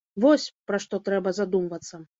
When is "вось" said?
0.23-0.45